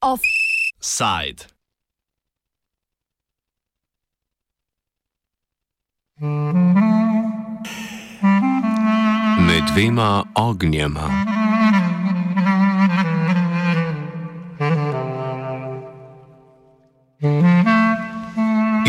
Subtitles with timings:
[0.00, 1.46] Offside.
[9.46, 11.31] Med dvema ognjema.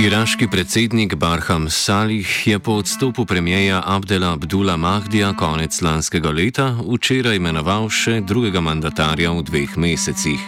[0.04, 7.40] Iraški predsednik Barham Salih je po odstopu premijeja Abdela Abdula Mahdija konec lanskega leta včeraj
[7.40, 10.44] imenoval še drugega mandatarja v dveh mesecih.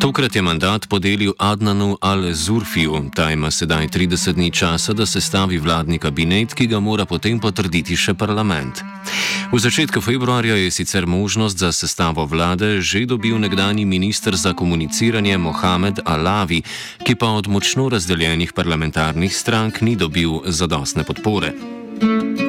[0.00, 5.98] Tokrat je mandat podelil Adnanu Al-Zurfiju, ta ima sedaj 30 dni časa, da sestavi vladni
[5.98, 8.84] kabinet, ki ga mora potem potrditi še parlament.
[9.52, 15.38] V začetku februarja je sicer možnost za sestavo vlade že dobil nekdani minister za komuniciranje
[15.38, 16.62] Mohamed Alavi,
[17.06, 21.54] ki pa od močno razdeljenih parlamentarnih strank ni dobil zadostne podpore.
[21.96, 22.45] Thank you.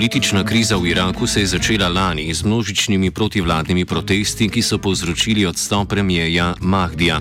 [0.00, 5.44] Politična kriza v Iraku se je začela lani z množičnimi protivladnimi protesti, ki so povzročili
[5.46, 7.20] odstop premijeja Mahdija.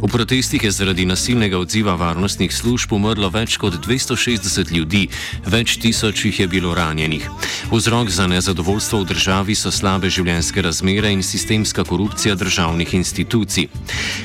[0.00, 5.08] V protestih je zaradi nasilnega odziva varnostnih služb umrlo več kot 260 ljudi,
[5.44, 7.28] več tisoč jih je bilo ranjenih.
[7.68, 13.68] Vzrok za nezadovoljstvo v državi so slabe življenjske razmere in sistemska korupcija državnih institucij.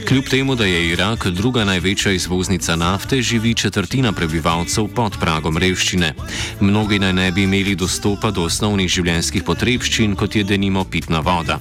[0.07, 6.13] Kljub temu, da je Irak druga največja izvoznica nafte, živi četrtina prebivalcev pod pragom revščine.
[6.61, 11.23] Mnogi naj ne bi imeli dostopa dostopa do osnovnih življenjskih potrebščin, kot je denimo pitna
[11.25, 11.57] voda.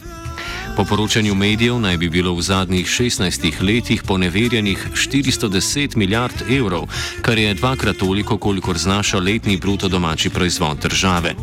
[0.77, 6.85] Po poročanju medijev naj bi bilo v zadnjih 16 letih poneverjenih 410 milijard evrov,
[7.25, 11.35] kar je dvakrat toliko, kolikor znaša letni bruto domači proizvod države.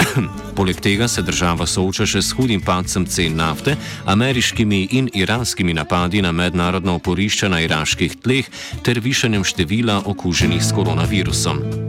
[0.58, 6.22] Poleg tega se država sooča še s hudim padcem cen nafte, ameriškimi in iranskimi napadi
[6.22, 8.50] na mednarodno oporišča na iraških tleh
[8.82, 11.87] ter višanjem števila okuženih s koronavirusom.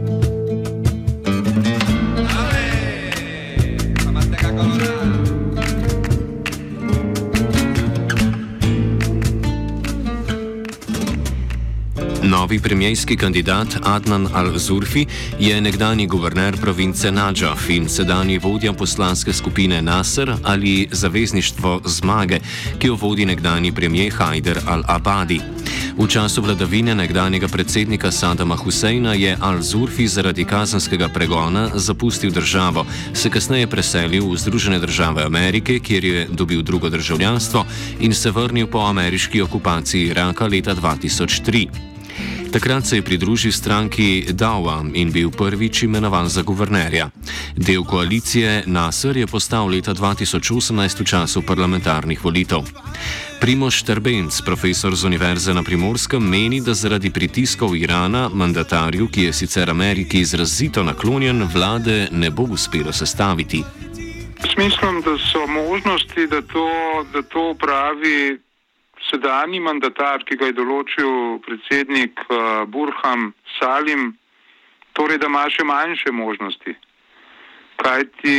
[12.50, 15.06] Novi premijski kandidat Adnan Al-Zurfi
[15.38, 22.40] je nekdani guverner province Najaf in sedanji vodja poslanske skupine Nasr ali Zavezništvo zmage,
[22.78, 25.40] ki jo vodi nekdani premijer Hajder Al-Abadi.
[25.98, 33.30] V času vladavine nekdanjega predsednika Sadama Huseina je Al-Zurfi zaradi kazanskega pregona zapustil državo, se
[33.30, 37.64] kasneje preselil v Združene države Amerike, kjer je dobil drugo državljanstvo
[38.00, 41.89] in se vrnil po ameriški okupaciji Iraka leta 2003.
[42.52, 47.10] Takrat se je pridružil stranki Dawa in bil prvič imenovan za guvernerja.
[47.56, 52.66] Del koalicije Nasr je postal leta 2018 v času parlamentarnih volitev.
[53.40, 59.32] Primoš Terbenc, profesor z Univerze na Primorskem, meni, da zaradi pritiskov Irana, mandatarju, ki je
[59.32, 63.62] sicer Ameriki izrazito naklonjen, vlade ne bo uspelo sestaviti.
[64.58, 66.68] Mislim, da so možnosti, da to,
[67.12, 68.49] da to upravi
[69.10, 74.14] sedanji mandatar, ki ga je določil predsednik uh, Burham Salim,
[74.94, 76.76] torej da ima še manjše možnosti.
[77.80, 78.38] Kajti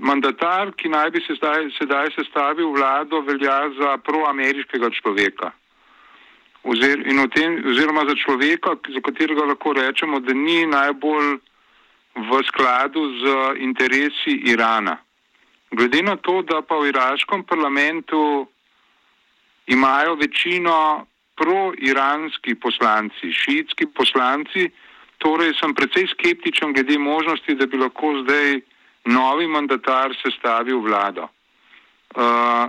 [0.00, 5.52] mandatar, ki naj bi se zdaj, sedaj sestavil vlado, velja za proameriškega človeka.
[6.62, 11.38] Ozer, tem, oziroma za človeka, za katerega lahko rečemo, da ni najbolj
[12.16, 13.22] v skladu z
[13.64, 14.98] interesi Irana.
[15.70, 18.49] Glede na to, da pa v iraškem parlamentu
[19.70, 21.06] imajo večino
[21.40, 24.68] pro-iranski poslanci, šiitski poslanci,
[25.18, 28.60] torej sem precej skeptičen glede možnosti, da bi lahko zdaj
[29.04, 31.28] novi mandatar sestavil vlado.
[32.16, 32.68] Uh,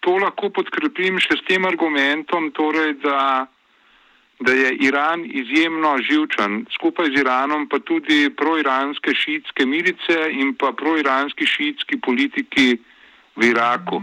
[0.00, 3.46] to lahko podkrepim še s tem argumentom, torej, da,
[4.40, 10.72] da je Iran izjemno živčen, skupaj z Iranom pa tudi pro-iranske šiitske milice in pa
[10.72, 12.78] pro-iranski šiitski politiki
[13.36, 14.00] v Iraku.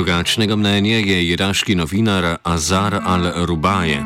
[0.00, 3.98] Drugačnega mnenja je iraški novinar Azar al-Rubaje.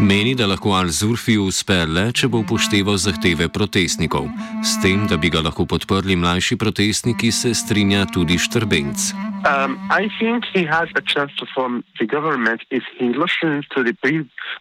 [0.00, 4.24] Meni, da lahko al-Zurfi uspe le, če bo upošteval zahteve protestnikov.
[4.64, 9.12] S tem, da bi ga lahko podprli mlajši protestniki, se strinja tudi Štrbenc.
[9.44, 13.84] Um, I think he has a chance to form the government if he listens to
[13.84, 13.92] the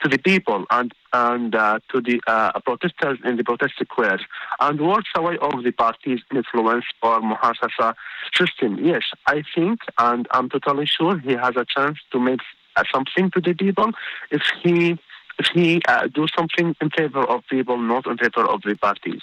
[0.04, 4.22] to the people and and uh, to the uh, protesters in the protest squares
[4.60, 7.94] and works away of the party's influence or muhassasa
[8.36, 8.84] system.
[8.84, 12.42] Yes, I think, and I'm totally sure he has a chance to make
[12.76, 13.92] uh, something to the people
[14.32, 14.98] if he
[15.40, 19.22] if he uh, do something in favor of people, not in favor of the parties.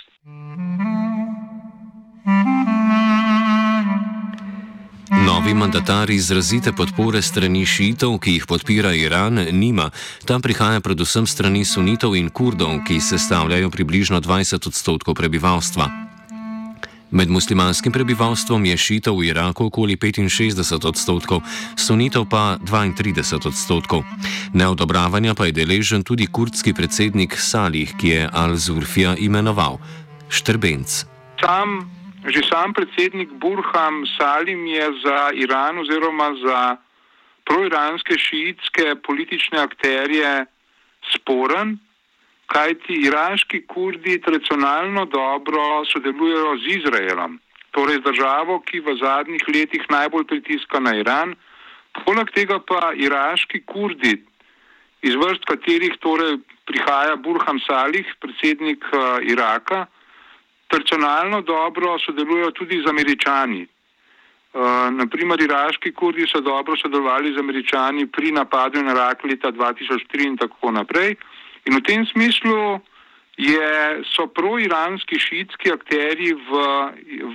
[5.41, 9.87] Novi mandatar izrazite podpore strani šiitov, ki jih podpira Iran, nima.
[10.29, 15.87] Tam prihaja predvsem strani sunitov in kurdov, ki sestavljajo približno 20 odstotkov prebivalstva.
[17.11, 21.41] Med muslimanskim prebivalstvom je šitov v Iraku okoli 65 odstotkov,
[21.73, 24.05] sunitov pa 32 odstotkov.
[24.53, 29.81] Neodobravanja pa je deležen tudi kurdski predsednik Salih, ki je Al-Zurfija imenoval
[30.29, 31.09] Štrbenc.
[31.41, 36.77] Sam Že sam predsednik Burham Salim je za Iran oziroma za
[37.49, 40.45] proiranske šiitske politične akterje
[41.17, 41.79] sporen,
[42.47, 47.41] kajti iraški kurdi tradicionalno dobro sodelujejo z Izraelom,
[47.71, 51.35] torej z državo, ki v zadnjih letih najbolj pritiska na Iran.
[52.05, 54.19] Poleg tega pa iraški kurdi,
[55.03, 56.37] iz vrst katerih torej
[56.69, 59.87] prihaja Burham Salih, predsednik uh, Iraka,
[60.71, 63.67] tradicionalno dobro sodelujejo tudi z američani.
[64.51, 70.27] Uh, naprimer, iraški kurdi so dobro sodelovali z američani pri napadu na Irak leta 2003
[70.27, 71.15] in tako naprej.
[71.67, 72.81] In v tem smislu
[73.37, 76.51] je, so pro-iranski šiitski akteri v,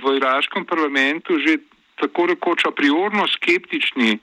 [0.02, 1.58] v iraškem parlamentu že
[1.96, 4.18] tako rekoč a priorno skeptični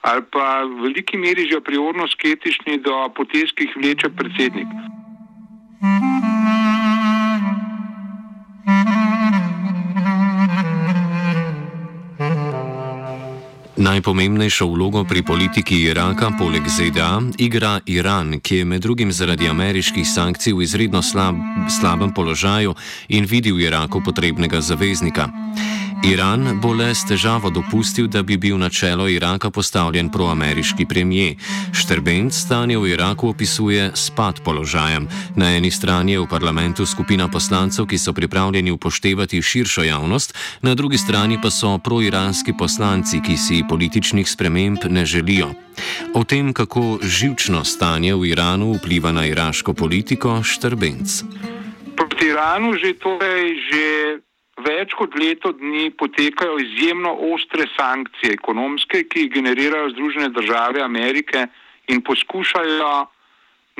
[0.00, 4.70] ali pa v veliki meri že a priorno skeptični do potez, ki jih vleče predsednik.
[13.90, 20.06] Najpomembnejšo vlogo pri politiki Iraka, poleg ZDA, igra Iran, ki je med drugim zaradi ameriških
[20.06, 21.34] sankcij v izredno slab,
[21.66, 22.76] slabem položaju
[23.10, 25.26] in vidi v Iraku potrebnega zaveznika.
[26.04, 31.36] Iran bo le s težavo dopustil, da bi bil na čelo Iraka postavljen proameriški premijer.
[31.76, 35.08] Štrbenc stanje v Iraku opisuje spad položajem.
[35.36, 40.74] Na eni strani je v parlamentu skupina poslancev, ki so pripravljeni upoštevati širšo javnost, na
[40.74, 45.52] drugi strani pa so proiranski poslanci, ki si političnih sprememb ne želijo.
[46.14, 51.22] O tem, kako živčno stanje v Iranu vpliva na iraško politiko, Štrbenc.
[51.96, 53.84] Proti Iranu že torej že
[54.64, 61.46] več kot leto dni potekajo izjemno ostre sankcije ekonomske, ki jih generirajo Združene države Amerike
[61.88, 62.92] in poskušajo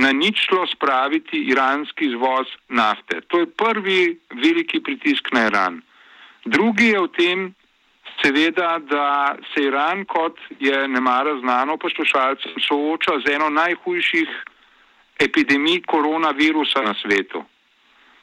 [0.00, 3.20] na ničlo spraviti iranski izvoz nafte.
[3.28, 5.80] To je prvi veliki pritisk na Iran.
[6.44, 7.54] Drugi je v tem,
[8.22, 14.28] seveda, da se Iran, kot je ne mara znano poslušalcem, sooča z eno najhujših
[15.20, 17.44] epidemij koronavirusa na svetu.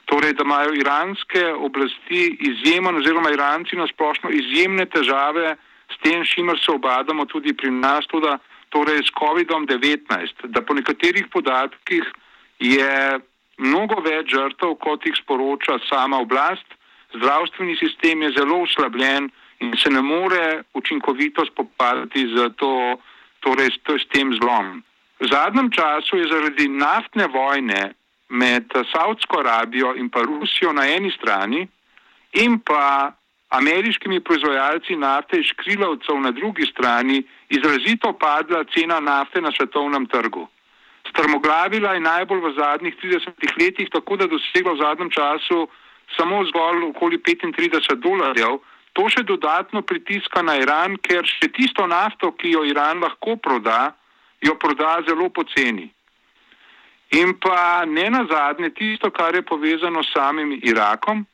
[0.07, 5.57] Torej, da imajo iranske oblasti izjemen oziroma Iranci na splošno izjemne težave
[5.91, 8.31] s tem, s čimer se obadamo tudi pri nas, tudi
[8.69, 12.07] torej s COVID-19, da po nekaterih podatkih
[12.59, 13.19] je
[13.57, 16.67] mnogo več žrtev, kot jih sporoča sama oblast,
[17.15, 19.29] zdravstveni sistem je zelo oslabljen
[19.59, 22.97] in se ne more učinkovito spopadati z, to,
[23.39, 24.83] torej, s tem zlom.
[25.19, 27.96] V zadnjem času je zaradi naftne vojne
[28.29, 31.67] med Saudsko Arabijo in pa Rusijo na eni strani
[32.33, 33.11] in pa
[33.49, 40.47] ameriškimi proizvajalci nafte iz krilovcev na drugi strani izrazito padla cena nafte na svetovnem trgu.
[41.09, 45.67] Strmoglavila je najbolj v zadnjih 30 letih, tako da dosegla v zadnjem času
[46.17, 48.59] samo zgolj okoli 35 dolarjev.
[48.93, 53.93] To še dodatno pritiska na Iran, ker še tisto nafto, ki jo Iran lahko proda,
[54.41, 55.87] jo proda zelo poceni.
[57.11, 61.25] In pa ne na zadnje tisto, kar je povezano s samim Irakom.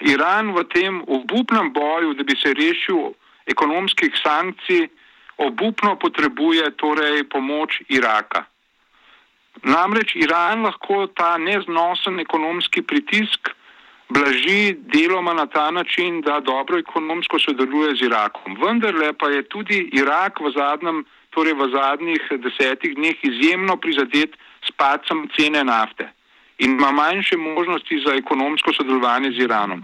[0.00, 3.14] Iran v tem obupnem boju, da bi se rešil
[3.46, 4.88] ekonomskih sankcij,
[5.36, 8.44] obupno potrebuje torej pomoč Iraka.
[9.62, 13.48] Namreč Iran lahko ta neznosen ekonomski pritisk
[14.08, 18.56] blaži deloma na ta način, da dobro ekonomsko sodeluje z Irakom.
[18.60, 24.36] Vendar pa je tudi Irak v, zadnjem, torej v zadnjih desetih dneh izjemno prizadet
[24.66, 26.08] s padcem cene nafte
[26.58, 29.82] in ima manjše možnosti za ekonomsko sodelovanje z Iranom.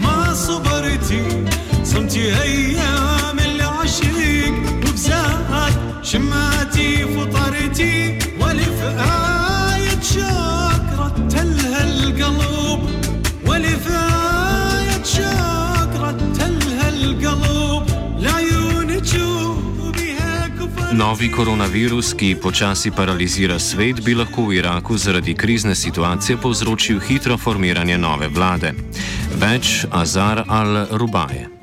[0.00, 1.46] ما صبرتي
[1.84, 4.54] صمتي أيام العشيق
[4.88, 5.72] وبزاد
[6.02, 12.80] شماتي فطرتي ولف آية شاكرة تلها القلب
[13.46, 15.59] ولف آية شاكرة
[20.92, 27.38] Novi koronavirus, ki počasi paralizira svet, bi lahko v Iraku zaradi krizne situacije povzročil hitro
[27.38, 28.74] formiranje nove vlade.
[29.38, 31.60] Več Azar al-Rubaje.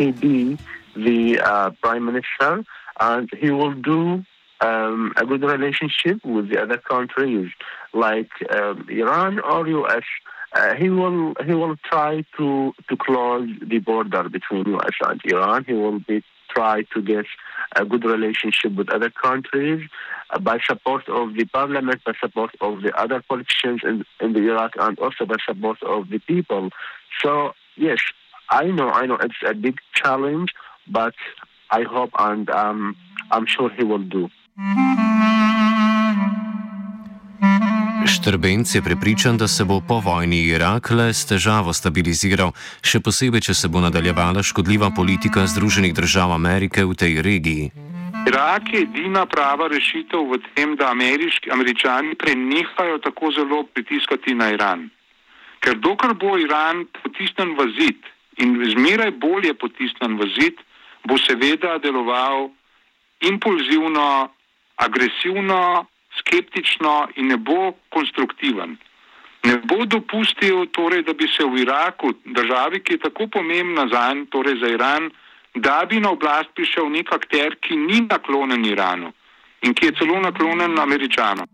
[0.00, 0.58] he be
[0.96, 2.64] the uh, prime minister,
[3.00, 4.24] and he will do
[4.60, 7.50] um, a good relationship with the other countries
[7.92, 10.04] like um, Iran or US.
[10.52, 15.64] Uh, he will he will try to to close the border between US and Iran.
[15.64, 17.26] He will be try to get
[17.76, 19.88] a good relationship with other countries
[20.30, 24.40] uh, by support of the parliament, by support of the other politicians in, in the
[24.40, 26.70] Iraq, and also by support of the people.
[27.22, 27.98] So yes,
[28.50, 30.52] I know, I know it's a big challenge,
[30.88, 31.14] but
[31.70, 32.96] I hope and um,
[33.30, 34.28] I'm sure he will do.
[38.20, 42.50] Štrbenc je prepričan, da se bo po vojni Irak le s težavo stabiliziral,
[42.84, 47.70] še posebej, če se bo nadaljevala škodljiva politika Združenih držav Amerike v tej regiji.
[48.28, 54.50] Irak je edina prava rešitev v tem, da ameriški, američani prenehajo tako zelo pritiskati na
[54.52, 54.90] Iran.
[55.64, 58.04] Ker dokler bo Iran potisnen v zid
[58.36, 60.60] in zmeraj bolje potisnen v zid,
[61.08, 62.52] bo seveda deloval
[63.24, 64.28] impulzivno,
[64.76, 65.88] agresivno,
[66.30, 68.76] skeptično in ne bo konstruktiven.
[69.42, 74.14] Ne bo dopustil, torej, da bi se v Iraku, državi, ki je tako pomembna za,
[74.30, 75.10] torej za Iran,
[75.54, 79.12] da bi na oblast prišel nek akter, ki ni naklonjen Iranu
[79.62, 81.46] in ki je celo naklonjen Američanom.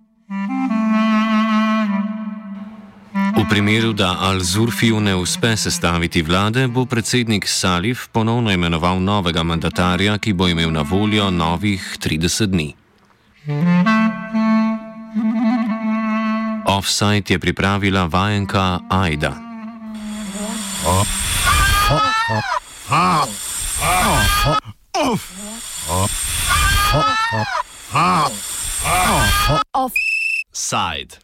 [3.37, 10.19] V primeru, da Al-Zurfiju ne uspe sestaviti vlade, bo predsednik Salif ponovno imenoval novega mandatarja,
[10.19, 12.75] ki bo imel na voljo novih 30 dni.
[16.77, 19.33] Offside je pripravila vajenka Aida.
[29.73, 31.17] Offside.